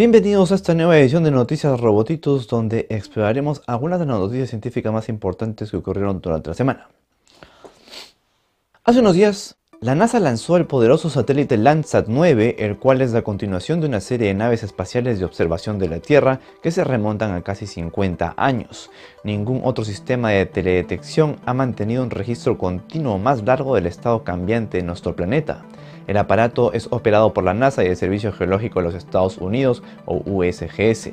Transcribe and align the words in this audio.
Bienvenidos 0.00 0.50
a 0.50 0.54
esta 0.54 0.72
nueva 0.72 0.98
edición 0.98 1.24
de 1.24 1.30
Noticias 1.30 1.78
Robotitos 1.78 2.48
donde 2.48 2.86
exploraremos 2.88 3.60
algunas 3.66 4.00
de 4.00 4.06
las 4.06 4.18
noticias 4.18 4.48
científicas 4.48 4.90
más 4.94 5.10
importantes 5.10 5.70
que 5.70 5.76
ocurrieron 5.76 6.22
durante 6.22 6.48
la 6.48 6.54
semana. 6.54 6.88
Hace 8.82 9.00
unos 9.00 9.14
días, 9.14 9.58
la 9.82 9.94
NASA 9.94 10.18
lanzó 10.18 10.56
el 10.56 10.64
poderoso 10.64 11.10
satélite 11.10 11.58
Landsat 11.58 12.06
9, 12.08 12.56
el 12.60 12.78
cual 12.78 13.02
es 13.02 13.12
la 13.12 13.20
continuación 13.20 13.82
de 13.82 13.88
una 13.88 14.00
serie 14.00 14.28
de 14.28 14.34
naves 14.34 14.62
espaciales 14.62 15.18
de 15.18 15.26
observación 15.26 15.78
de 15.78 15.90
la 15.90 16.00
Tierra 16.00 16.40
que 16.62 16.70
se 16.70 16.82
remontan 16.82 17.34
a 17.34 17.42
casi 17.42 17.66
50 17.66 18.32
años. 18.38 18.90
Ningún 19.22 19.60
otro 19.64 19.84
sistema 19.84 20.30
de 20.30 20.46
teledetección 20.46 21.36
ha 21.44 21.52
mantenido 21.52 22.02
un 22.02 22.08
registro 22.08 22.56
continuo 22.56 23.18
más 23.18 23.44
largo 23.44 23.74
del 23.74 23.84
estado 23.84 24.24
cambiante 24.24 24.78
de 24.78 24.82
nuestro 24.82 25.14
planeta. 25.14 25.66
El 26.06 26.16
aparato 26.16 26.72
es 26.72 26.88
operado 26.90 27.32
por 27.32 27.44
la 27.44 27.54
NASA 27.54 27.84
y 27.84 27.88
el 27.88 27.96
Servicio 27.96 28.32
Geológico 28.32 28.80
de 28.80 28.86
los 28.86 28.94
Estados 28.94 29.38
Unidos 29.38 29.82
o 30.06 30.22
USGS. 30.24 31.12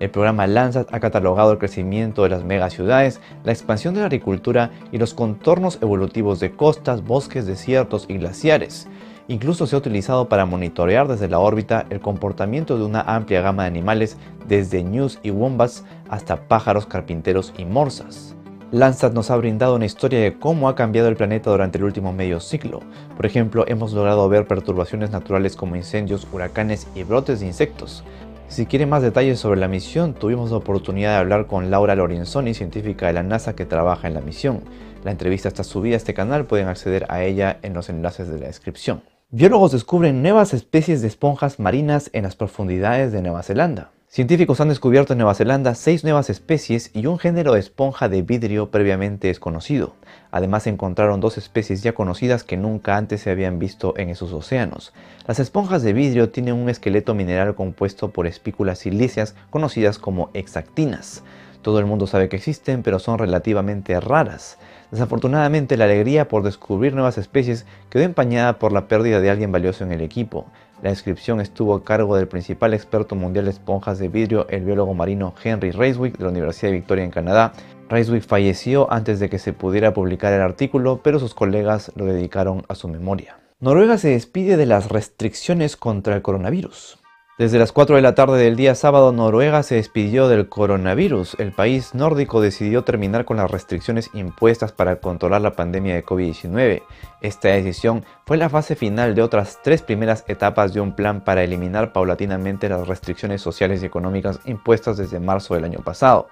El 0.00 0.10
programa 0.10 0.46
Landsat 0.46 0.92
ha 0.92 1.00
catalogado 1.00 1.52
el 1.52 1.58
crecimiento 1.58 2.22
de 2.22 2.30
las 2.30 2.44
megaciudades, 2.44 3.20
la 3.44 3.52
expansión 3.52 3.94
de 3.94 4.00
la 4.00 4.06
agricultura 4.06 4.70
y 4.92 4.98
los 4.98 5.14
contornos 5.14 5.78
evolutivos 5.82 6.40
de 6.40 6.52
costas, 6.52 7.04
bosques, 7.04 7.46
desiertos 7.46 8.06
y 8.08 8.18
glaciares. 8.18 8.88
Incluso 9.26 9.66
se 9.66 9.76
ha 9.76 9.78
utilizado 9.78 10.28
para 10.28 10.46
monitorear 10.46 11.06
desde 11.06 11.28
la 11.28 11.38
órbita 11.38 11.84
el 11.90 12.00
comportamiento 12.00 12.78
de 12.78 12.84
una 12.84 13.02
amplia 13.02 13.42
gama 13.42 13.64
de 13.64 13.68
animales, 13.68 14.16
desde 14.46 14.82
ñus 14.82 15.18
y 15.22 15.30
wombats 15.30 15.84
hasta 16.08 16.48
pájaros, 16.48 16.86
carpinteros 16.86 17.52
y 17.58 17.66
morsas. 17.66 18.37
Landsat 18.70 19.14
nos 19.14 19.30
ha 19.30 19.36
brindado 19.38 19.76
una 19.76 19.86
historia 19.86 20.20
de 20.20 20.38
cómo 20.38 20.68
ha 20.68 20.74
cambiado 20.74 21.08
el 21.08 21.16
planeta 21.16 21.50
durante 21.50 21.78
el 21.78 21.84
último 21.84 22.12
medio 22.12 22.38
siglo. 22.38 22.80
Por 23.16 23.24
ejemplo, 23.24 23.64
hemos 23.66 23.94
logrado 23.94 24.28
ver 24.28 24.46
perturbaciones 24.46 25.10
naturales 25.10 25.56
como 25.56 25.74
incendios, 25.74 26.28
huracanes 26.32 26.86
y 26.94 27.02
brotes 27.02 27.40
de 27.40 27.46
insectos. 27.46 28.04
Si 28.48 28.66
quieren 28.66 28.90
más 28.90 29.02
detalles 29.02 29.40
sobre 29.40 29.58
la 29.58 29.68
misión, 29.68 30.12
tuvimos 30.12 30.50
la 30.50 30.58
oportunidad 30.58 31.12
de 31.12 31.16
hablar 31.16 31.46
con 31.46 31.70
Laura 31.70 31.94
Lorenzoni, 31.94 32.52
científica 32.52 33.06
de 33.06 33.14
la 33.14 33.22
NASA 33.22 33.56
que 33.56 33.64
trabaja 33.64 34.06
en 34.06 34.12
la 34.12 34.20
misión. 34.20 34.60
La 35.02 35.12
entrevista 35.12 35.48
está 35.48 35.64
subida 35.64 35.94
a 35.94 35.96
este 35.96 36.12
canal, 36.12 36.44
pueden 36.44 36.68
acceder 36.68 37.06
a 37.08 37.22
ella 37.22 37.58
en 37.62 37.72
los 37.72 37.88
enlaces 37.88 38.28
de 38.28 38.38
la 38.38 38.48
descripción. 38.48 39.00
Biólogos 39.30 39.72
descubren 39.72 40.22
nuevas 40.22 40.52
especies 40.52 41.00
de 41.00 41.08
esponjas 41.08 41.58
marinas 41.58 42.10
en 42.12 42.24
las 42.24 42.36
profundidades 42.36 43.12
de 43.12 43.22
Nueva 43.22 43.42
Zelanda. 43.42 43.92
Científicos 44.10 44.58
han 44.62 44.70
descubierto 44.70 45.12
en 45.12 45.18
Nueva 45.18 45.34
Zelanda 45.34 45.74
seis 45.74 46.02
nuevas 46.02 46.30
especies 46.30 46.90
y 46.94 47.04
un 47.04 47.18
género 47.18 47.52
de 47.52 47.60
esponja 47.60 48.08
de 48.08 48.22
vidrio 48.22 48.70
previamente 48.70 49.28
desconocido. 49.28 49.96
Además 50.30 50.66
encontraron 50.66 51.20
dos 51.20 51.36
especies 51.36 51.82
ya 51.82 51.92
conocidas 51.92 52.42
que 52.42 52.56
nunca 52.56 52.96
antes 52.96 53.20
se 53.20 53.30
habían 53.30 53.58
visto 53.58 53.92
en 53.98 54.08
esos 54.08 54.32
océanos. 54.32 54.94
Las 55.26 55.40
esponjas 55.40 55.82
de 55.82 55.92
vidrio 55.92 56.30
tienen 56.30 56.54
un 56.54 56.70
esqueleto 56.70 57.14
mineral 57.14 57.54
compuesto 57.54 58.08
por 58.08 58.26
espículas 58.26 58.78
silíceas 58.78 59.34
conocidas 59.50 59.98
como 59.98 60.30
hexactinas. 60.32 61.22
Todo 61.60 61.78
el 61.78 61.84
mundo 61.84 62.06
sabe 62.06 62.30
que 62.30 62.36
existen, 62.36 62.82
pero 62.82 63.00
son 63.00 63.18
relativamente 63.18 64.00
raras. 64.00 64.56
Desafortunadamente, 64.90 65.76
la 65.76 65.84
alegría 65.84 66.28
por 66.28 66.44
descubrir 66.44 66.94
nuevas 66.94 67.18
especies 67.18 67.66
quedó 67.90 68.04
empañada 68.04 68.58
por 68.58 68.72
la 68.72 68.88
pérdida 68.88 69.20
de 69.20 69.28
alguien 69.28 69.52
valioso 69.52 69.84
en 69.84 69.92
el 69.92 70.00
equipo. 70.00 70.46
La 70.80 70.90
inscripción 70.90 71.40
estuvo 71.40 71.74
a 71.74 71.82
cargo 71.82 72.16
del 72.16 72.28
principal 72.28 72.72
experto 72.72 73.16
mundial 73.16 73.46
de 73.46 73.50
esponjas 73.50 73.98
de 73.98 74.08
vidrio, 74.08 74.46
el 74.48 74.64
biólogo 74.64 74.94
marino 74.94 75.34
Henry 75.42 75.72
Raiswick 75.72 76.16
de 76.16 76.24
la 76.24 76.30
Universidad 76.30 76.70
de 76.70 76.78
Victoria 76.78 77.04
en 77.04 77.10
Canadá. 77.10 77.52
Raiswick 77.88 78.22
falleció 78.22 78.92
antes 78.92 79.18
de 79.18 79.28
que 79.28 79.40
se 79.40 79.52
pudiera 79.52 79.92
publicar 79.92 80.32
el 80.32 80.40
artículo, 80.40 81.00
pero 81.02 81.18
sus 81.18 81.34
colegas 81.34 81.90
lo 81.96 82.04
dedicaron 82.04 82.64
a 82.68 82.76
su 82.76 82.86
memoria. 82.86 83.40
Noruega 83.58 83.98
se 83.98 84.10
despide 84.10 84.56
de 84.56 84.66
las 84.66 84.88
restricciones 84.88 85.76
contra 85.76 86.14
el 86.14 86.22
coronavirus. 86.22 87.00
Desde 87.38 87.60
las 87.60 87.70
4 87.70 87.94
de 87.94 88.02
la 88.02 88.16
tarde 88.16 88.42
del 88.42 88.56
día 88.56 88.74
sábado, 88.74 89.12
Noruega 89.12 89.62
se 89.62 89.76
despidió 89.76 90.26
del 90.26 90.48
coronavirus. 90.48 91.36
El 91.38 91.52
país 91.52 91.94
nórdico 91.94 92.40
decidió 92.40 92.82
terminar 92.82 93.24
con 93.24 93.36
las 93.36 93.48
restricciones 93.48 94.10
impuestas 94.12 94.72
para 94.72 94.96
controlar 94.96 95.42
la 95.42 95.54
pandemia 95.54 95.94
de 95.94 96.04
COVID-19. 96.04 96.82
Esta 97.20 97.50
decisión 97.50 98.04
fue 98.26 98.38
la 98.38 98.48
fase 98.48 98.74
final 98.74 99.14
de 99.14 99.22
otras 99.22 99.60
tres 99.62 99.82
primeras 99.82 100.24
etapas 100.26 100.74
de 100.74 100.80
un 100.80 100.96
plan 100.96 101.20
para 101.20 101.44
eliminar 101.44 101.92
paulatinamente 101.92 102.68
las 102.68 102.88
restricciones 102.88 103.40
sociales 103.40 103.84
y 103.84 103.86
económicas 103.86 104.40
impuestas 104.44 104.96
desde 104.96 105.20
marzo 105.20 105.54
del 105.54 105.62
año 105.62 105.78
pasado. 105.78 106.26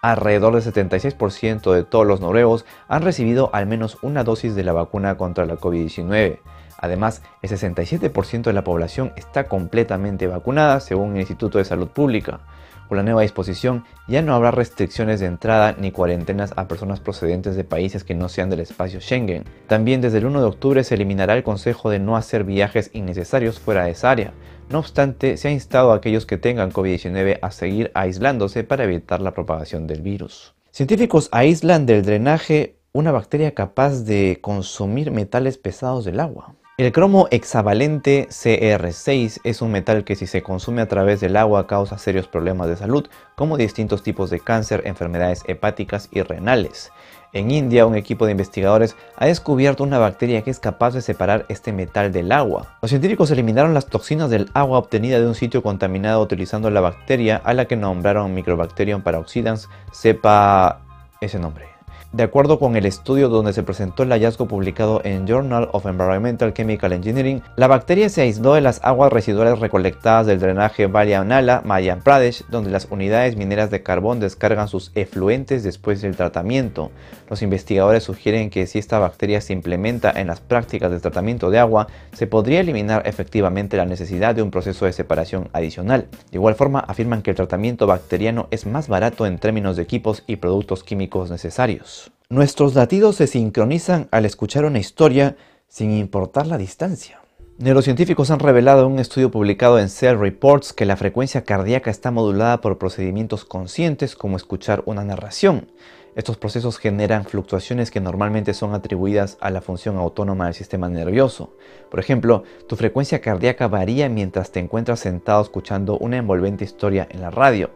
Alrededor 0.00 0.54
del 0.54 0.62
76% 0.62 1.70
de 1.70 1.84
todos 1.84 2.06
los 2.06 2.22
noruegos 2.22 2.64
han 2.88 3.02
recibido 3.02 3.50
al 3.52 3.66
menos 3.66 3.98
una 4.00 4.24
dosis 4.24 4.54
de 4.54 4.64
la 4.64 4.72
vacuna 4.72 5.18
contra 5.18 5.44
la 5.44 5.56
COVID-19. 5.56 6.38
Además, 6.78 7.22
el 7.42 7.50
67% 7.50 8.42
de 8.42 8.52
la 8.52 8.64
población 8.64 9.12
está 9.16 9.48
completamente 9.48 10.26
vacunada 10.26 10.80
según 10.80 11.12
el 11.12 11.20
Instituto 11.20 11.58
de 11.58 11.64
Salud 11.64 11.88
Pública. 11.88 12.40
Con 12.88 12.96
la 12.98 13.02
nueva 13.02 13.22
disposición 13.22 13.84
ya 14.06 14.22
no 14.22 14.34
habrá 14.34 14.52
restricciones 14.52 15.18
de 15.18 15.26
entrada 15.26 15.74
ni 15.76 15.90
cuarentenas 15.90 16.52
a 16.56 16.68
personas 16.68 17.00
procedentes 17.00 17.56
de 17.56 17.64
países 17.64 18.04
que 18.04 18.14
no 18.14 18.28
sean 18.28 18.48
del 18.48 18.60
espacio 18.60 19.00
Schengen. 19.00 19.44
También 19.66 20.00
desde 20.00 20.18
el 20.18 20.26
1 20.26 20.40
de 20.40 20.46
octubre 20.46 20.84
se 20.84 20.94
eliminará 20.94 21.34
el 21.34 21.42
consejo 21.42 21.90
de 21.90 21.98
no 21.98 22.16
hacer 22.16 22.44
viajes 22.44 22.90
innecesarios 22.92 23.58
fuera 23.58 23.84
de 23.84 23.90
esa 23.90 24.10
área. 24.10 24.32
No 24.70 24.78
obstante, 24.78 25.36
se 25.36 25.48
ha 25.48 25.52
instado 25.52 25.92
a 25.92 25.96
aquellos 25.96 26.26
que 26.26 26.38
tengan 26.38 26.72
COVID-19 26.72 27.40
a 27.42 27.50
seguir 27.50 27.90
aislándose 27.94 28.62
para 28.62 28.84
evitar 28.84 29.20
la 29.20 29.32
propagación 29.32 29.86
del 29.86 30.02
virus. 30.02 30.54
Científicos 30.70 31.28
aíslan 31.32 31.86
del 31.86 32.04
drenaje 32.04 32.76
una 32.92 33.12
bacteria 33.12 33.52
capaz 33.52 34.04
de 34.04 34.38
consumir 34.40 35.10
metales 35.10 35.58
pesados 35.58 36.06
del 36.06 36.18
agua. 36.18 36.54
El 36.78 36.92
cromo 36.92 37.26
hexavalente 37.30 38.28
CR6 38.28 39.40
es 39.44 39.62
un 39.62 39.72
metal 39.72 40.04
que 40.04 40.14
si 40.14 40.26
se 40.26 40.42
consume 40.42 40.82
a 40.82 40.88
través 40.88 41.20
del 41.20 41.38
agua 41.38 41.66
causa 41.66 41.96
serios 41.96 42.28
problemas 42.28 42.68
de 42.68 42.76
salud, 42.76 43.08
como 43.34 43.56
distintos 43.56 44.02
tipos 44.02 44.28
de 44.28 44.40
cáncer, 44.40 44.82
enfermedades 44.84 45.42
hepáticas 45.46 46.10
y 46.12 46.20
renales. 46.20 46.92
En 47.32 47.50
India, 47.50 47.86
un 47.86 47.96
equipo 47.96 48.26
de 48.26 48.32
investigadores 48.32 48.94
ha 49.16 49.24
descubierto 49.24 49.84
una 49.84 49.98
bacteria 49.98 50.42
que 50.42 50.50
es 50.50 50.60
capaz 50.60 50.92
de 50.92 51.00
separar 51.00 51.46
este 51.48 51.72
metal 51.72 52.12
del 52.12 52.30
agua. 52.30 52.76
Los 52.82 52.90
científicos 52.90 53.30
eliminaron 53.30 53.72
las 53.72 53.86
toxinas 53.86 54.28
del 54.28 54.50
agua 54.52 54.76
obtenida 54.76 55.18
de 55.18 55.26
un 55.26 55.34
sitio 55.34 55.62
contaminado 55.62 56.20
utilizando 56.20 56.68
la 56.68 56.82
bacteria 56.82 57.40
a 57.42 57.54
la 57.54 57.64
que 57.64 57.76
nombraron 57.76 58.34
Microbacterium 58.34 59.00
paroxidans, 59.00 59.70
sepa 59.92 60.82
ese 61.22 61.38
nombre. 61.38 61.75
De 62.12 62.22
acuerdo 62.22 62.58
con 62.58 62.76
el 62.76 62.86
estudio 62.86 63.28
donde 63.28 63.52
se 63.52 63.62
presentó 63.62 64.04
el 64.04 64.08
hallazgo 64.08 64.46
publicado 64.46 65.02
en 65.04 65.26
Journal 65.26 65.68
of 65.72 65.84
Environmental 65.84 66.54
Chemical 66.54 66.92
Engineering, 66.92 67.42
la 67.56 67.66
bacteria 67.66 68.08
se 68.08 68.22
aisló 68.22 68.54
de 68.54 68.62
las 68.62 68.80
aguas 68.82 69.12
residuales 69.12 69.58
recolectadas 69.58 70.26
del 70.26 70.40
drenaje 70.40 70.88
Nala, 70.88 71.62
Madhya 71.64 71.98
Pradesh, 71.98 72.44
donde 72.48 72.70
las 72.70 72.86
unidades 72.90 73.36
mineras 73.36 73.70
de 73.70 73.82
carbón 73.82 74.20
descargan 74.20 74.68
sus 74.68 74.92
efluentes 74.94 75.62
después 75.62 76.00
del 76.00 76.16
tratamiento. 76.16 76.90
Los 77.28 77.42
investigadores 77.42 78.04
sugieren 78.04 78.48
que 78.48 78.66
si 78.66 78.78
esta 78.78 78.98
bacteria 78.98 79.42
se 79.42 79.52
implementa 79.52 80.10
en 80.10 80.28
las 80.28 80.40
prácticas 80.40 80.90
de 80.92 81.00
tratamiento 81.00 81.50
de 81.50 81.58
agua, 81.58 81.88
se 82.12 82.26
podría 82.26 82.60
eliminar 82.60 83.02
efectivamente 83.04 83.76
la 83.76 83.84
necesidad 83.84 84.34
de 84.34 84.42
un 84.42 84.50
proceso 84.50 84.86
de 84.86 84.92
separación 84.94 85.50
adicional. 85.52 86.06
De 86.30 86.38
igual 86.38 86.54
forma, 86.54 86.80
afirman 86.80 87.20
que 87.20 87.30
el 87.30 87.36
tratamiento 87.36 87.86
bacteriano 87.86 88.46
es 88.50 88.64
más 88.64 88.88
barato 88.88 89.26
en 89.26 89.38
términos 89.38 89.76
de 89.76 89.82
equipos 89.82 90.22
y 90.26 90.36
productos 90.36 90.82
químicos 90.82 91.30
necesarios. 91.30 92.05
Nuestros 92.28 92.74
latidos 92.74 93.14
se 93.14 93.28
sincronizan 93.28 94.08
al 94.10 94.24
escuchar 94.24 94.64
una 94.64 94.80
historia 94.80 95.36
sin 95.68 95.92
importar 95.92 96.48
la 96.48 96.58
distancia. 96.58 97.20
Neurocientíficos 97.58 98.32
han 98.32 98.40
revelado 98.40 98.84
en 98.84 98.94
un 98.94 98.98
estudio 98.98 99.30
publicado 99.30 99.78
en 99.78 99.88
Cell 99.88 100.18
Reports 100.18 100.72
que 100.72 100.86
la 100.86 100.96
frecuencia 100.96 101.44
cardíaca 101.44 101.88
está 101.88 102.10
modulada 102.10 102.60
por 102.60 102.78
procedimientos 102.78 103.44
conscientes 103.44 104.16
como 104.16 104.36
escuchar 104.36 104.82
una 104.86 105.04
narración. 105.04 105.70
Estos 106.16 106.38
procesos 106.38 106.78
generan 106.78 107.26
fluctuaciones 107.26 107.90
que 107.90 108.00
normalmente 108.00 108.54
son 108.54 108.72
atribuidas 108.72 109.36
a 109.38 109.50
la 109.50 109.60
función 109.60 109.98
autónoma 109.98 110.46
del 110.46 110.54
sistema 110.54 110.88
nervioso. 110.88 111.52
Por 111.90 112.00
ejemplo, 112.00 112.42
tu 112.66 112.74
frecuencia 112.76 113.20
cardíaca 113.20 113.68
varía 113.68 114.08
mientras 114.08 114.50
te 114.50 114.58
encuentras 114.58 115.00
sentado 115.00 115.42
escuchando 115.42 115.98
una 115.98 116.16
envolvente 116.16 116.64
historia 116.64 117.06
en 117.10 117.20
la 117.20 117.30
radio. 117.30 117.68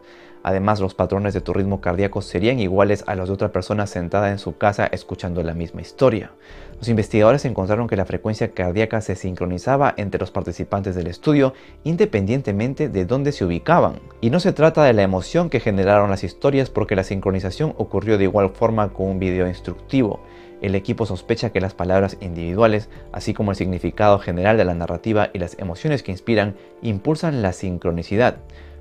Además, 0.43 0.79
los 0.79 0.95
patrones 0.95 1.35
de 1.35 1.41
tu 1.41 1.53
ritmo 1.53 1.81
cardíaco 1.81 2.21
serían 2.21 2.59
iguales 2.59 3.03
a 3.05 3.13
los 3.13 3.29
de 3.29 3.33
otra 3.33 3.51
persona 3.51 3.85
sentada 3.85 4.31
en 4.31 4.39
su 4.39 4.57
casa 4.57 4.87
escuchando 4.87 5.43
la 5.43 5.53
misma 5.53 5.81
historia. 5.81 6.31
Los 6.79 6.89
investigadores 6.89 7.45
encontraron 7.45 7.87
que 7.87 7.95
la 7.95 8.05
frecuencia 8.05 8.53
cardíaca 8.53 9.01
se 9.01 9.15
sincronizaba 9.15 9.93
entre 9.97 10.19
los 10.19 10.31
participantes 10.31 10.95
del 10.95 11.05
estudio 11.05 11.53
independientemente 11.83 12.89
de 12.89 13.05
dónde 13.05 13.33
se 13.33 13.45
ubicaban. 13.45 13.99
Y 14.19 14.31
no 14.31 14.39
se 14.39 14.51
trata 14.51 14.83
de 14.83 14.93
la 14.93 15.03
emoción 15.03 15.51
que 15.51 15.59
generaron 15.59 16.09
las 16.09 16.23
historias 16.23 16.71
porque 16.71 16.95
la 16.95 17.03
sincronización 17.03 17.75
ocurrió 17.77 18.17
de 18.17 18.27
igual 18.31 18.49
forma 18.49 18.93
con 18.93 19.07
un 19.07 19.19
video 19.19 19.47
instructivo. 19.47 20.21
El 20.61 20.75
equipo 20.75 21.05
sospecha 21.05 21.51
que 21.51 21.59
las 21.59 21.73
palabras 21.73 22.17
individuales, 22.21 22.89
así 23.11 23.33
como 23.33 23.51
el 23.51 23.57
significado 23.57 24.19
general 24.19 24.57
de 24.57 24.65
la 24.65 24.73
narrativa 24.73 25.29
y 25.33 25.39
las 25.39 25.59
emociones 25.59 26.01
que 26.01 26.11
inspiran, 26.11 26.55
impulsan 26.81 27.41
la 27.41 27.51
sincronicidad. 27.51 28.37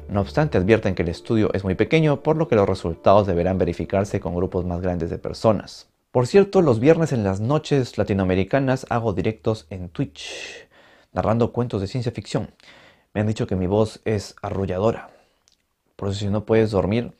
No 0.08 0.20
obstante, 0.20 0.58
advierten 0.58 0.94
que 0.94 1.02
el 1.02 1.08
estudio 1.08 1.50
es 1.52 1.64
muy 1.64 1.74
pequeño, 1.74 2.22
por 2.22 2.36
lo 2.36 2.48
que 2.48 2.56
los 2.56 2.68
resultados 2.68 3.26
deberán 3.26 3.58
verificarse 3.58 4.20
con 4.20 4.34
grupos 4.34 4.64
más 4.64 4.80
grandes 4.80 5.10
de 5.10 5.18
personas. 5.18 5.88
Por 6.12 6.26
cierto, 6.26 6.62
los 6.62 6.80
viernes 6.80 7.12
en 7.12 7.24
las 7.24 7.40
noches 7.40 7.96
latinoamericanas 7.96 8.86
hago 8.90 9.12
directos 9.12 9.66
en 9.70 9.88
Twitch, 9.88 10.68
narrando 11.12 11.52
cuentos 11.52 11.80
de 11.80 11.86
ciencia 11.86 12.12
ficción. 12.12 12.50
Me 13.14 13.20
han 13.20 13.26
dicho 13.26 13.46
que 13.46 13.56
mi 13.56 13.66
voz 13.66 14.00
es 14.04 14.36
arrulladora. 14.42 15.10
Por 15.96 16.08
eso 16.08 16.18
si 16.18 16.26
no 16.28 16.44
puedes 16.44 16.70
dormir, 16.72 17.12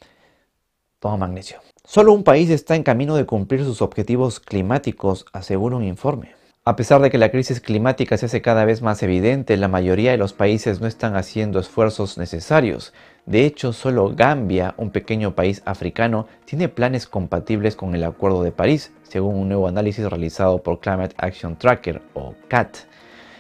toma 0.99 1.17
magnesio. 1.17 1.59
Solo 1.93 2.13
un 2.13 2.23
país 2.23 2.51
está 2.51 2.77
en 2.77 2.85
camino 2.85 3.17
de 3.17 3.27
cumplir 3.27 3.65
sus 3.65 3.83
objetivos 3.83 4.39
climáticos, 4.39 5.27
asegura 5.33 5.75
un 5.75 5.83
informe. 5.83 6.37
A 6.65 6.77
pesar 6.77 7.03
de 7.03 7.11
que 7.11 7.19
la 7.19 7.33
crisis 7.33 7.61
climática 7.61 8.17
se 8.17 8.27
hace 8.27 8.41
cada 8.41 8.65
vez 8.65 8.81
más 8.81 9.03
evidente, 9.03 9.57
la 9.57 9.67
mayoría 9.67 10.13
de 10.13 10.17
los 10.17 10.33
países 10.33 10.81
no 10.81 10.87
están 10.87 11.17
haciendo 11.17 11.59
esfuerzos 11.59 12.17
necesarios. 12.17 12.93
De 13.27 13.45
hecho, 13.45 13.73
solo 13.73 14.15
Gambia, 14.15 14.73
un 14.77 14.91
pequeño 14.91 15.35
país 15.35 15.63
africano, 15.65 16.29
tiene 16.45 16.69
planes 16.69 17.09
compatibles 17.09 17.75
con 17.75 17.93
el 17.97 18.05
Acuerdo 18.05 18.45
de 18.45 18.53
París, 18.53 18.93
según 19.03 19.35
un 19.35 19.49
nuevo 19.49 19.67
análisis 19.67 20.09
realizado 20.09 20.63
por 20.63 20.79
Climate 20.79 21.17
Action 21.19 21.57
Tracker 21.57 22.03
o 22.15 22.37
CAT. 22.47 22.77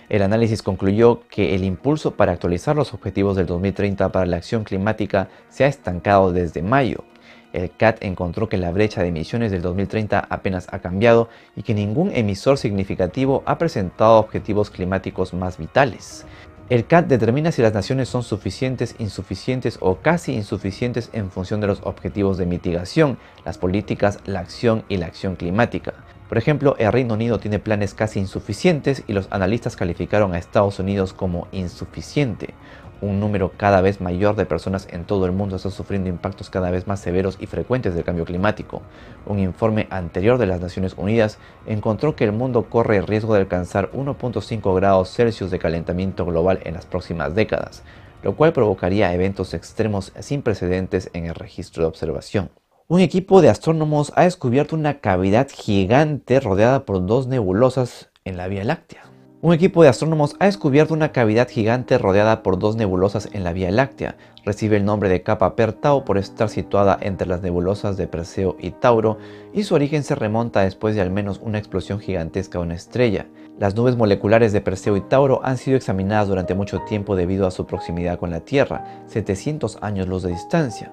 El 0.08 0.23
análisis 0.23 0.61
concluyó 0.61 1.20
que 1.29 1.55
el 1.55 1.62
impulso 1.62 2.17
para 2.17 2.32
actualizar 2.32 2.75
los 2.75 2.94
objetivos 2.94 3.37
del 3.37 3.47
2030 3.47 4.11
para 4.11 4.26
la 4.26 4.38
acción 4.38 4.64
climática 4.64 5.29
se 5.49 5.62
ha 5.62 5.69
estancado 5.69 6.32
desde 6.32 6.62
mayo. 6.62 7.05
El 7.52 7.70
CAT 7.70 8.05
encontró 8.05 8.49
que 8.49 8.56
la 8.56 8.70
brecha 8.70 9.02
de 9.02 9.08
emisiones 9.08 9.50
del 9.50 9.62
2030 9.62 10.19
apenas 10.19 10.69
ha 10.70 10.79
cambiado 10.79 11.29
y 11.56 11.62
que 11.62 11.75
ningún 11.75 12.11
emisor 12.14 12.58
significativo 12.58 13.43
ha 13.47 13.58
presentado 13.58 14.19
objetivos 14.19 14.70
climáticos 14.70 15.35
más 15.35 15.58
vitales. 15.58 16.26
El 16.69 16.87
CAT 16.87 17.08
determina 17.08 17.50
si 17.50 17.62
las 17.62 17.75
naciones 17.75 18.08
son 18.08 18.23
suficientes, 18.23 18.94
insuficientes 19.00 19.79
o 19.81 19.97
casi 19.97 20.35
insuficientes 20.35 21.11
en 21.12 21.32
función 21.32 21.61
de 21.61 21.67
los 21.67 21.81
objetivos 21.82 22.38
de 22.38 22.47
mitigación, 22.47 23.19
las 23.44 23.58
políticas, 23.58 24.20
la 24.25 24.38
acción 24.38 24.85
y 24.88 24.99
la 24.99 25.06
acción 25.06 25.35
climática. 25.35 25.94
Por 26.31 26.38
ejemplo, 26.38 26.77
el 26.79 26.93
Reino 26.93 27.15
Unido 27.15 27.41
tiene 27.41 27.59
planes 27.59 27.93
casi 27.93 28.21
insuficientes 28.21 29.03
y 29.09 29.15
los 29.15 29.27
analistas 29.32 29.75
calificaron 29.75 30.32
a 30.32 30.38
Estados 30.38 30.79
Unidos 30.79 31.12
como 31.12 31.49
insuficiente. 31.50 32.55
Un 33.00 33.19
número 33.19 33.50
cada 33.56 33.81
vez 33.81 34.00
mayor 34.00 34.37
de 34.37 34.47
personas 34.47 34.87
en 34.93 35.06
todo 35.06 35.27
el 35.27 35.32
mundo 35.32 35.56
está 35.56 35.71
sufriendo 35.71 36.09
impactos 36.09 36.49
cada 36.49 36.71
vez 36.71 36.87
más 36.87 37.00
severos 37.00 37.37
y 37.41 37.47
frecuentes 37.47 37.97
del 37.97 38.05
cambio 38.05 38.27
climático. 38.27 38.81
Un 39.27 39.41
informe 39.41 39.88
anterior 39.91 40.38
de 40.38 40.47
las 40.47 40.61
Naciones 40.61 40.94
Unidas 40.97 41.38
encontró 41.67 42.15
que 42.15 42.23
el 42.23 42.33
mundo 42.33 42.71
corre 42.71 42.99
el 42.99 43.09
riesgo 43.09 43.35
de 43.35 43.41
alcanzar 43.41 43.91
1.5 43.91 44.76
grados 44.76 45.12
Celsius 45.12 45.50
de 45.50 45.59
calentamiento 45.59 46.25
global 46.25 46.61
en 46.62 46.75
las 46.75 46.87
próximas 46.87 47.35
décadas, 47.35 47.83
lo 48.23 48.37
cual 48.37 48.53
provocaría 48.53 49.12
eventos 49.12 49.53
extremos 49.53 50.12
sin 50.21 50.43
precedentes 50.43 51.11
en 51.12 51.26
el 51.26 51.35
registro 51.35 51.83
de 51.83 51.88
observación. 51.88 52.50
Un 52.90 52.98
equipo 52.98 53.40
de 53.40 53.48
astrónomos 53.48 54.12
ha 54.16 54.25
descubierto 54.25 54.75
una 54.75 54.98
cavidad 54.98 55.46
gigante 55.48 56.40
rodeada 56.40 56.84
por 56.84 57.06
dos 57.06 57.28
nebulosas 57.28 58.10
en 58.25 58.37
la 58.37 58.48
Vía 58.48 58.64
Láctea. 58.64 59.04
Un 59.42 59.54
equipo 59.54 59.84
de 59.84 59.88
astrónomos 59.88 60.34
ha 60.40 60.46
descubierto 60.46 60.92
una 60.92 61.12
cavidad 61.12 61.48
gigante 61.48 61.98
rodeada 61.98 62.42
por 62.42 62.58
dos 62.58 62.75
nebulosas 62.75 63.28
en 63.32 63.44
la 63.44 63.52
Vía 63.52 63.70
Láctea. 63.70 64.16
Recibe 64.44 64.76
el 64.76 64.84
nombre 64.84 65.08
de 65.08 65.22
capa 65.22 65.54
Pertau 65.54 66.04
por 66.04 66.19
estar 66.19 66.48
situada 66.48 66.98
entre 67.00 67.28
las 67.28 67.42
nebulosas 67.42 67.96
de 67.96 68.08
Perseo 68.08 68.56
y 68.58 68.72
Tauro 68.72 69.19
y 69.54 69.62
su 69.62 69.76
origen 69.76 70.02
se 70.02 70.16
remonta 70.16 70.62
después 70.62 70.96
de 70.96 71.00
al 71.00 71.12
menos 71.12 71.38
una 71.44 71.58
explosión 71.58 72.00
gigantesca 72.00 72.58
de 72.58 72.64
una 72.64 72.75
estrella. 72.75 73.28
Las 73.60 73.76
nubes 73.76 73.96
moleculares 73.96 74.52
de 74.52 74.62
Perseo 74.62 74.96
y 74.96 75.00
Tauro 75.00 75.42
han 75.44 75.58
sido 75.58 75.76
examinadas 75.76 76.26
durante 76.26 76.56
mucho 76.56 76.81
tiempo 76.81 77.14
debido 77.14 77.46
a 77.46 77.52
su 77.52 77.66
proximidad 77.66 78.19
con 78.19 78.31
la 78.31 78.40
Tierra, 78.40 79.04
700 79.06 79.78
años 79.81 80.08
luz 80.08 80.25
de 80.25 80.31
distancia. 80.31 80.92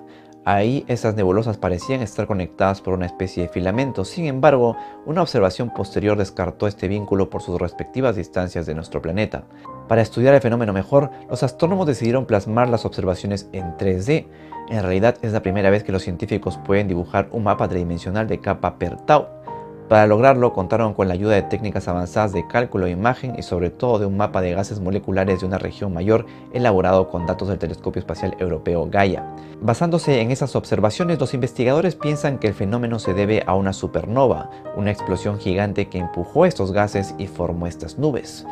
Ahí 0.49 0.85
esas 0.87 1.13
nebulosas 1.13 1.57
parecían 1.57 2.01
estar 2.01 2.25
conectadas 2.25 2.79
por 2.79 2.93
una 2.93 3.05
especie 3.05 3.43
de 3.43 3.49
filamento, 3.49 4.05
sin 4.05 4.27
embargo, 4.27 4.77
una 5.05 5.21
observación 5.21 5.73
posterior 5.73 6.17
descartó 6.17 6.67
este 6.67 6.87
vínculo 6.87 7.29
por 7.29 7.41
sus 7.41 7.59
respectivas 7.59 8.15
distancias 8.15 8.65
de 8.65 8.73
nuestro 8.73 9.01
planeta. 9.01 9.43
Para 9.89 10.01
estudiar 10.01 10.33
el 10.33 10.39
fenómeno 10.39 10.71
mejor, 10.71 11.11
los 11.29 11.43
astrónomos 11.43 11.85
decidieron 11.85 12.25
plasmar 12.25 12.69
las 12.69 12.85
observaciones 12.85 13.49
en 13.51 13.75
3D. 13.75 14.25
En 14.69 14.83
realidad 14.83 15.17
es 15.21 15.33
la 15.33 15.41
primera 15.41 15.69
vez 15.69 15.83
que 15.83 15.91
los 15.91 16.03
científicos 16.03 16.57
pueden 16.65 16.87
dibujar 16.87 17.27
un 17.33 17.43
mapa 17.43 17.67
tridimensional 17.67 18.25
de 18.29 18.39
capa 18.39 18.79
per 18.79 18.95
tau, 19.01 19.27
para 19.87 20.05
lograrlo 20.05 20.53
contaron 20.53 20.93
con 20.93 21.07
la 21.07 21.13
ayuda 21.13 21.35
de 21.35 21.43
técnicas 21.43 21.87
avanzadas 21.87 22.33
de 22.33 22.45
cálculo 22.47 22.85
de 22.85 22.91
imagen 22.91 23.35
y 23.37 23.43
sobre 23.43 23.69
todo 23.69 23.99
de 23.99 24.05
un 24.05 24.17
mapa 24.17 24.41
de 24.41 24.53
gases 24.53 24.79
moleculares 24.79 25.39
de 25.39 25.45
una 25.45 25.57
región 25.57 25.93
mayor 25.93 26.25
elaborado 26.53 27.09
con 27.09 27.25
datos 27.25 27.47
del 27.47 27.57
Telescopio 27.57 27.99
Espacial 27.99 28.35
Europeo 28.39 28.87
Gaia. 28.89 29.25
Basándose 29.61 30.21
en 30.21 30.31
esas 30.31 30.55
observaciones, 30.55 31.19
los 31.19 31.33
investigadores 31.33 31.95
piensan 31.95 32.37
que 32.37 32.47
el 32.47 32.53
fenómeno 32.53 32.99
se 32.99 33.13
debe 33.13 33.43
a 33.47 33.55
una 33.55 33.73
supernova, 33.73 34.49
una 34.75 34.91
explosión 34.91 35.39
gigante 35.39 35.87
que 35.87 35.99
empujó 35.99 36.45
estos 36.45 36.71
gases 36.71 37.15
y 37.17 37.27
formó 37.27 37.67
estas 37.67 37.97
nubes. 37.97 38.45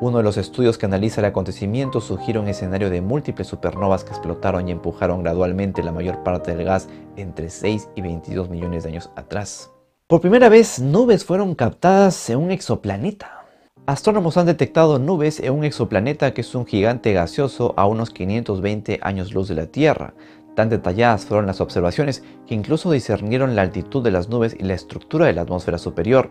Uno 0.00 0.18
de 0.18 0.24
los 0.24 0.36
estudios 0.36 0.78
que 0.78 0.86
analiza 0.86 1.20
el 1.20 1.26
acontecimiento 1.26 2.00
sugiere 2.00 2.40
un 2.40 2.48
escenario 2.48 2.90
de 2.90 3.00
múltiples 3.00 3.46
supernovas 3.46 4.04
que 4.04 4.10
explotaron 4.10 4.68
y 4.68 4.72
empujaron 4.72 5.22
gradualmente 5.22 5.82
la 5.82 5.92
mayor 5.92 6.22
parte 6.24 6.54
del 6.54 6.66
gas 6.66 6.88
entre 7.16 7.48
6 7.48 7.88
y 7.94 8.02
22 8.02 8.50
millones 8.50 8.82
de 8.82 8.90
años 8.90 9.10
atrás. 9.14 9.70
Por 10.06 10.20
primera 10.20 10.48
vez, 10.48 10.78
nubes 10.78 11.24
fueron 11.24 11.54
captadas 11.54 12.28
en 12.28 12.38
un 12.38 12.50
exoplaneta. 12.50 13.46
Astrónomos 13.86 14.36
han 14.36 14.46
detectado 14.46 14.98
nubes 14.98 15.40
en 15.40 15.54
un 15.54 15.64
exoplaneta 15.64 16.34
que 16.34 16.42
es 16.42 16.54
un 16.54 16.66
gigante 16.66 17.12
gaseoso 17.14 17.72
a 17.78 17.86
unos 17.86 18.10
520 18.10 19.00
años 19.02 19.32
luz 19.32 19.48
de 19.48 19.54
la 19.54 19.66
Tierra. 19.66 20.12
Tan 20.54 20.68
detalladas 20.68 21.24
fueron 21.24 21.46
las 21.46 21.62
observaciones 21.62 22.22
que 22.46 22.54
incluso 22.54 22.90
discernieron 22.90 23.56
la 23.56 23.62
altitud 23.62 24.04
de 24.04 24.10
las 24.10 24.28
nubes 24.28 24.54
y 24.58 24.64
la 24.64 24.74
estructura 24.74 25.26
de 25.26 25.32
la 25.32 25.42
atmósfera 25.42 25.78
superior. 25.78 26.30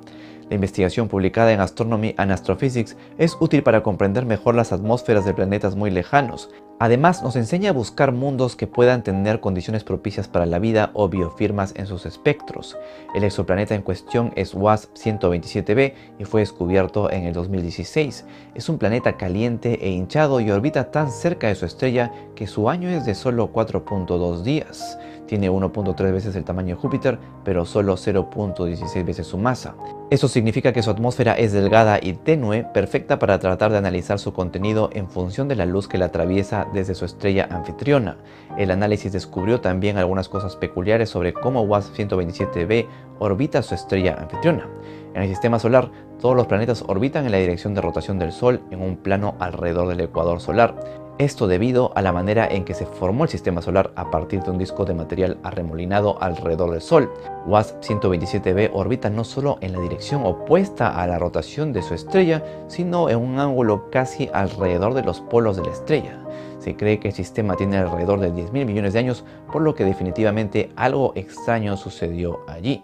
La 0.52 0.56
investigación 0.56 1.08
publicada 1.08 1.54
en 1.54 1.62
Astronomy 1.62 2.14
and 2.18 2.30
Astrophysics 2.30 2.98
es 3.18 3.38
útil 3.40 3.64
para 3.64 3.84
comprender 3.84 4.26
mejor 4.26 4.54
las 4.54 4.74
atmósferas 4.74 5.24
de 5.24 5.34
planetas 5.34 5.78
muy 5.78 5.92
lejanos, 5.92 6.50
Además, 6.84 7.22
nos 7.22 7.36
enseña 7.36 7.70
a 7.70 7.74
buscar 7.74 8.12
mundos 8.12 8.56
que 8.56 8.66
puedan 8.66 9.04
tener 9.04 9.40
condiciones 9.40 9.84
propicias 9.84 10.28
para 10.28 10.48
la 10.48 10.58
vida 10.58 10.90
o 10.96 11.10
biofirmas 11.10 11.76
en 11.76 11.86
sus 11.86 12.08
espectros. 12.08 12.76
El 13.14 13.24
exoplaneta 13.24 13.76
en 13.76 13.84
cuestión 13.84 14.34
es 14.36 14.56
WASP 14.56 14.96
127b 14.96 15.94
y 16.18 16.26
fue 16.26 16.42
descubierto 16.42 17.12
en 17.12 17.26
el 17.26 17.34
2016. 17.34 18.26
Es 18.56 18.68
un 18.68 18.80
planeta 18.80 19.16
caliente 19.16 19.78
e 19.80 19.92
hinchado 19.92 20.40
y 20.40 20.50
orbita 20.50 20.90
tan 20.90 21.12
cerca 21.12 21.50
de 21.50 21.56
su 21.56 21.68
estrella 21.68 22.12
que 22.34 22.48
su 22.48 22.68
año 22.68 22.90
es 22.90 23.06
de 23.06 23.14
solo 23.14 23.54
4.2 23.54 24.42
días. 24.42 24.98
Tiene 25.32 25.50
1.3 25.50 26.12
veces 26.12 26.36
el 26.36 26.44
tamaño 26.44 26.76
de 26.76 26.82
Júpiter, 26.82 27.18
pero 27.46 27.64
solo 27.64 27.96
0.16 27.96 29.06
veces 29.06 29.28
su 29.28 29.38
masa. 29.38 29.76
Eso 30.10 30.28
significa 30.28 30.74
que 30.74 30.84
su 30.84 30.90
atmósfera 30.90 31.36
es 31.36 31.54
delgada 31.54 32.00
y 32.02 32.12
tenue, 32.12 32.66
perfecta 32.66 33.18
para 33.18 33.40
tratar 33.40 33.72
de 33.72 33.78
analizar 33.78 34.20
su 34.20 34.34
contenido 34.34 34.90
en 34.92 35.08
función 35.08 35.48
de 35.48 35.56
la 35.56 35.66
luz 35.66 35.88
que 35.88 35.98
la 35.98 36.08
atraviesa 36.08 36.68
desde 36.74 36.96
su 36.96 37.06
estrella 37.06 37.48
anfitriona. 37.50 38.18
El 38.58 38.72
análisis 38.72 39.14
descubrió 39.14 39.62
también 39.62 39.98
algunas 39.98 40.28
cosas 40.28 40.58
peculiares 40.58 41.10
sobre 41.10 41.32
cómo 41.32 41.62
WASP 41.62 41.96
127b 41.96 42.88
orbita 43.20 43.62
su 43.62 43.74
estrella 43.74 44.18
anfitriona. 44.20 44.68
En 45.14 45.24
el 45.24 45.30
sistema 45.30 45.60
solar, 45.60 45.92
todos 46.22 46.36
los 46.36 46.48
planetas 46.48 46.84
orbitan 46.88 47.26
en 47.26 47.32
la 47.32 47.38
dirección 47.38 47.74
de 47.74 47.82
rotación 47.82 48.18
del 48.18 48.32
Sol 48.32 48.62
en 48.72 48.82
un 48.82 48.96
plano 48.96 49.36
alrededor 49.40 49.90
del 49.90 50.00
ecuador 50.00 50.40
solar. 50.40 50.76
Esto 51.18 51.48
debido 51.48 51.92
a 51.96 52.02
la 52.02 52.14
manera 52.14 52.48
en 52.48 52.64
que 52.64 52.74
se 52.74 52.86
formó 52.86 53.26
el 53.26 53.30
sistema 53.30 53.62
solar 53.62 53.92
a 53.96 54.10
partir 54.10 54.42
de 54.42 54.52
un 54.52 54.58
disco 54.58 54.86
de 54.86 54.94
material 54.94 55.38
arremolinado 55.44 56.22
alrededor 56.22 56.72
del 56.72 56.82
Sol. 56.82 57.12
WASP 57.46 57.84
127b 57.84 58.72
orbita 58.74 59.10
no 59.10 59.24
solo 59.24 59.58
en 59.62 59.74
la 59.74 59.82
dirección 59.82 60.26
opuesta 60.26 61.02
a 61.02 61.06
la 61.08 61.20
rotación 61.20 61.74
de 61.74 61.82
su 61.82 61.94
estrella, 61.94 62.44
sino 62.68 63.10
en 63.10 63.20
un 63.20 63.38
ángulo 63.38 63.90
casi 63.92 64.30
alrededor 64.34 64.94
de 64.94 65.04
los 65.04 65.20
polos 65.20 65.58
de 65.58 65.64
la 65.64 65.72
estrella. 65.72 66.18
Se 66.60 66.76
cree 66.76 67.00
que 67.00 67.10
el 67.10 67.14
sistema 67.14 67.56
tiene 67.56 67.78
alrededor 67.78 68.20
de 68.20 68.32
10.000 68.32 68.66
millones 68.66 68.94
de 68.94 69.00
años, 69.00 69.26
por 69.52 69.62
lo 69.62 69.76
que 69.76 69.84
definitivamente 69.84 70.72
algo 70.76 71.12
extraño 71.16 71.76
sucedió 71.76 72.40
allí. 72.48 72.84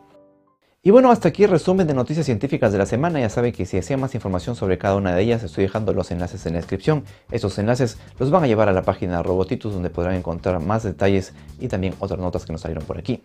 Y 0.87 0.91
bueno, 0.91 1.11
hasta 1.11 1.27
aquí 1.27 1.45
resumen 1.45 1.85
de 1.85 1.93
noticias 1.93 2.25
científicas 2.25 2.71
de 2.71 2.77
la 2.77 2.85
semana. 2.85 3.19
Ya 3.19 3.27
saben 3.27 3.51
que 3.51 3.65
si 3.65 3.75
desea 3.75 3.97
más 3.97 4.15
información 4.15 4.55
sobre 4.55 4.77
cada 4.77 4.95
una 4.95 5.13
de 5.13 5.21
ellas, 5.21 5.43
estoy 5.43 5.65
dejando 5.65 5.91
los 5.91 6.11
enlaces 6.11 6.45
en 6.45 6.53
la 6.53 6.59
descripción. 6.59 7.03
Esos 7.29 7.59
enlaces 7.59 7.97
los 8.19 8.31
van 8.31 8.45
a 8.45 8.47
llevar 8.47 8.69
a 8.69 8.71
la 8.71 8.83
página 8.83 9.21
Robotitus, 9.21 9.73
donde 9.73 9.89
podrán 9.89 10.15
encontrar 10.15 10.61
más 10.61 10.83
detalles 10.83 11.33
y 11.59 11.67
también 11.67 11.93
otras 11.99 12.21
notas 12.21 12.45
que 12.45 12.53
nos 12.53 12.61
salieron 12.61 12.85
por 12.85 12.97
aquí. 12.97 13.21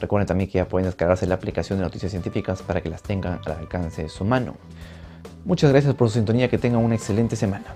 Recuerden 0.00 0.26
también 0.26 0.50
que 0.50 0.58
ya 0.58 0.66
pueden 0.66 0.86
descargarse 0.86 1.24
la 1.28 1.36
aplicación 1.36 1.78
de 1.78 1.84
noticias 1.84 2.10
científicas 2.10 2.62
para 2.62 2.80
que 2.80 2.88
las 2.88 3.04
tengan 3.04 3.38
al 3.46 3.52
alcance 3.52 4.02
de 4.02 4.08
su 4.08 4.24
mano. 4.24 4.56
Muchas 5.44 5.70
gracias 5.70 5.94
por 5.94 6.08
su 6.08 6.14
sintonía, 6.14 6.50
que 6.50 6.58
tengan 6.58 6.84
una 6.84 6.96
excelente 6.96 7.36
semana. 7.36 7.66